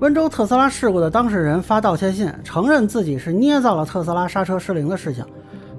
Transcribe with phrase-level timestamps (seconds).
[0.00, 5.26] 温州特斯拉事故的当事人发道歉信，承认自己是捏造了特斯拉刹车失灵的事情。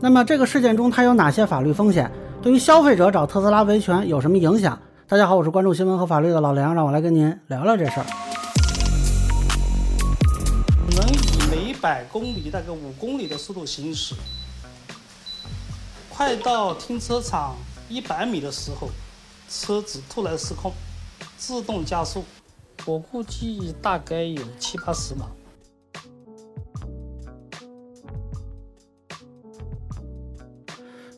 [0.02, 2.12] 那么这个事件中它有哪些法律风险？
[2.42, 4.78] 对于消费者找特斯拉维权有什么影响？
[5.08, 8.06] 大家好，我是关注新闻和法律的老梁，让我来跟您聊聊这事儿。
[10.98, 14.16] 能以每百公里大概五公里的速度行驶，
[16.10, 17.56] 快到停车场
[17.88, 18.90] 一百米的时候，
[19.50, 20.74] 车子突然失控，
[21.38, 22.26] 自动加速。
[22.90, 25.28] 我估计大概有七八十码。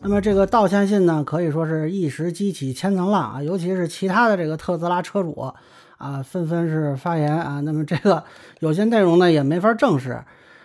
[0.01, 5.53] 那么这个道歉信呢，可以说是一时激起千层浪啊，尤其是其他的这个特斯拉车主
[5.97, 7.61] 啊，纷纷是发言啊。
[7.61, 8.25] 那么这个
[8.59, 10.21] 有些内容呢也没法证实。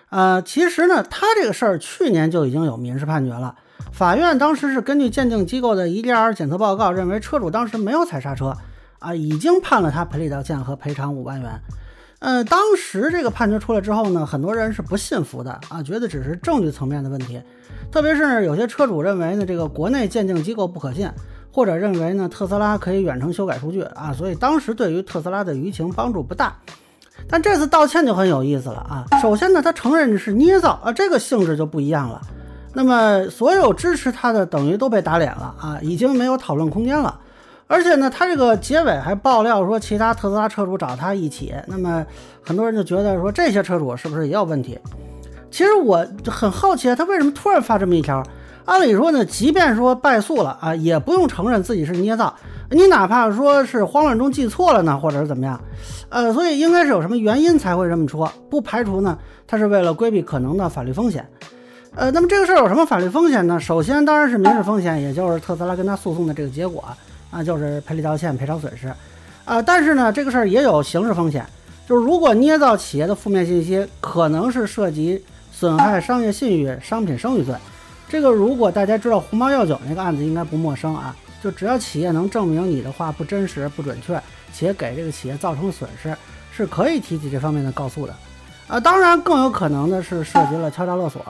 [0.08, 3.54] 呃，其实呢，他这个事儿去年就已经有民事判决了，
[3.92, 8.56] 法院当时是根据鉴定机构的 EDR 检测报告，认为车主当时没有踩刹车。
[8.98, 11.60] 啊，已经判了他赔礼道歉和赔偿五万元。
[12.18, 17.40] 呃，当时这个判决出来之后呢，很多人是不信服的啊，觉得只是证据层面的问题。
[17.92, 21.08] 特别是有些车主认为呢，这个国内鉴定机构不可信，
[21.52, 26.56] 或者认为呢，特斯拉可以远程修改数据啊，所以当时对于特斯拉的舆情帮助不大。
[27.28, 29.04] 但这次道歉就很有意思了啊。
[29.20, 32.20] 首先呢，他承认是捏造啊，这个性质就不一样了。
[32.72, 37.20] 那么所有支持他的等于都被打脸了啊，已经没有讨论空间了。
[37.68, 41.54] 而且呢，他这个结尾还爆料说，其他特斯拉车主找他一起。
[41.66, 42.04] 那么
[42.42, 44.78] 很多人就觉得说，这些车主是不是也有问题？
[45.50, 48.22] 其实我很好奇，他为什么突然发这么一条？
[48.66, 52.34] 按理说呢，即便说败诉了啊，也不用承认自己是捏造。
[52.70, 55.60] 你哪怕说是慌乱中记错了呢，或者是怎么样？
[56.08, 58.30] 呃，所以应该是有什么原因才会这么说。
[58.50, 61.24] 不排除呢，他是为了规避可能的法律风险。
[61.94, 63.58] 呃，那么这个事儿有什么法律风险呢？
[63.58, 66.84] 首先当然是民事风险，也就是特斯拉跟他诉讼的这个结果。
[67.30, 68.92] 啊就是赔礼道歉、赔偿损失，
[69.44, 71.44] 啊，但是呢，这个事儿也有刑事风险，
[71.86, 77.54] 就是如果捏造企业的负面信息，可能是涉及损害商业信誉、商品声誉罪。
[78.08, 81.14] 这个如果大家知道鸿茅药酒那个案子，应该不陌生啊。
[81.42, 84.20] 就只要企业能证明你的话不真实、不准确，
[84.52, 86.16] 且给这个企业造成损失，
[86.50, 88.14] 是可以提起这方面的告诉的。
[88.66, 91.20] 啊，当然更有可能的是涉及了敲诈勒索。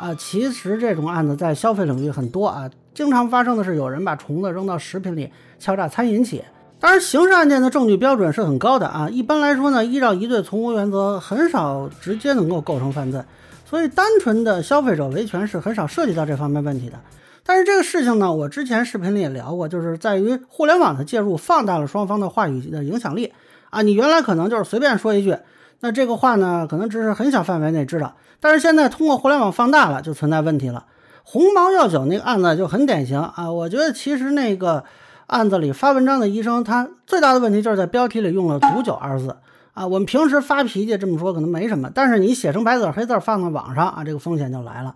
[0.00, 6.44] 啊，其实这种案子在消费领域很多啊，经常发生的是有人把虫子扔到食品里敲诈餐饮企业。
[6.78, 13.22] 当然，刑事案件的证据标准是很高的啊，一般来说呢，依照一对从无原则，很少直接能够构成犯罪，
[13.66, 16.98] 所以单纯的消费者维权是很少涉及到这方面问题的。
[17.44, 23.34] 但是这个事情呢，我之前视频里也聊过，就是在于互联网的介入放大了双方的话语的影响力
[23.68, 25.36] 啊，你原来可能就是随便说一句。
[25.80, 30.84] 那这个话呢，可能只是很小范围内知道，但是现在通过互联网放大了，就存在问题了。
[31.22, 34.84] 鸿茅药酒那个案子就很典型啊，我觉得其实那个
[35.26, 39.36] 案子里发文章的医生，他最大的问题就是在标题里用了“毒酒”二字
[39.72, 39.86] 啊。
[39.86, 44.94] 我们平时发脾气这么说可能没什么，但是你写成白纸黑字放到网上啊，这个风险就来了。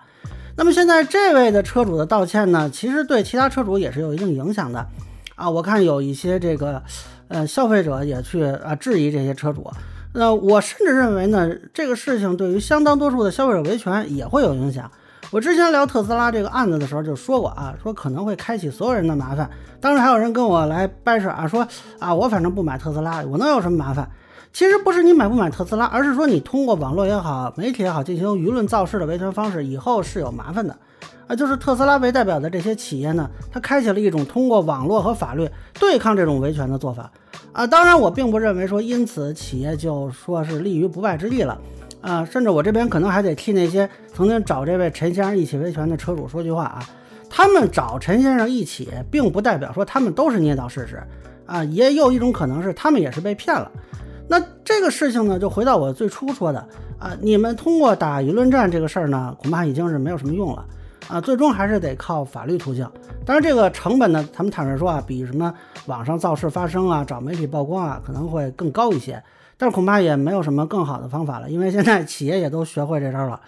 [0.56, 4.86] 那么现在这位的车主的道歉呢，其实对其他车主也是有一定影响的
[5.36, 5.48] 啊。
[5.48, 6.82] 我看有一些这个
[7.28, 9.70] 呃消费者也去啊质疑这些车主。
[10.16, 14.88] 那我甚至认为呢，这个事情对于相当多数的消费者维权也会有影响。
[15.32, 19.50] 我之前聊特斯拉这个案子的时候就说过啊，说可能会开启所有人的麻烦。
[19.80, 21.66] 当时还有人跟我来掰扯啊，说
[21.98, 24.08] 啊，我反正不买特斯拉，我能有什么麻烦？
[24.54, 30.78] 其实不是你买不买特斯拉，而是说你通过网络也好，媒体也好，进行舆论造势的维权方式，以后是有麻烦的。
[31.26, 35.50] 啊，就是特斯拉为代表的这些企业呢，它开启了一种通过网络和法律
[35.80, 37.10] 对抗这种维权的做法。
[37.52, 41.58] 啊，当然我并不认为说因此企业就说是立于不败之地了，
[42.00, 46.88] 啊，甚至我这边可能还得替那些曾经找这位陈先生一起维权的车主说句话啊，
[47.28, 51.02] 他们找陈先生一起，并不代表说他们都是捏造事实，
[51.44, 53.68] 啊，也有一种可能是他们也是被骗了。
[54.28, 56.66] 那这个事情呢，就回到我最初说的
[56.98, 60.64] 啊，你们通过打舆论战这个事儿呢，恐怕已经是没有什么用了。
[61.06, 62.88] 啊，最终还是得靠法律途径。
[63.26, 65.52] 当然，这个成本呢，咱们坦率说啊，比什么
[65.84, 69.22] 网上造势发声啊、找媒体曝光啊，可能会更高一些。
[69.58, 73.38] 但是恐怕也没有什么更好的方法了，因为现在企业也都学会这招了。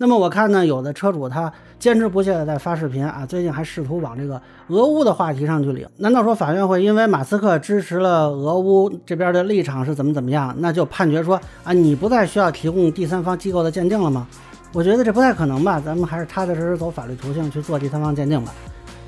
[0.00, 5.84] 那么我看呢，有的车主他坚持不懈的在发视频啊，最近还试图往这个俄乌的话题上去领。
[5.96, 11.34] 难道说法院会因为马斯克支持了俄乌这边的立场是怎么怎么样，那就判决说
[11.64, 14.24] 啊，你不再需要提供第三方机构的鉴定了吗？
[14.72, 18.54] 我觉得这不太可能吧，咱们还是踏踏实实走法律途径去做第三方鉴定吧。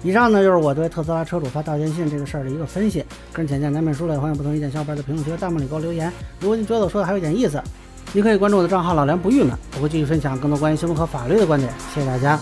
[0.03, 2.99] 以上呢就是我对特斯拉车主发道歉信这个事儿的一个分析，
[3.33, 6.13] 个人浅见难免疏漏，欢迎不同意见小伙伴在评论区和弹幕里给我留言。
[6.41, 7.63] 如果你觉得我说的还有点意思，
[8.13, 11.73] 你可以关注我的账号老梁不郁闷，我会继续分享更多关于新闻和法律的观点。
[11.95, 12.39] 谢谢大家。